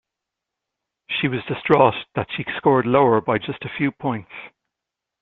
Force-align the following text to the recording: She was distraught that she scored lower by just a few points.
She 1.11 1.27
was 1.27 1.43
distraught 1.47 1.93
that 2.15 2.31
she 2.35 2.43
scored 2.57 2.87
lower 2.87 3.21
by 3.21 3.37
just 3.37 3.63
a 3.65 3.69
few 3.77 3.91
points. 3.91 4.31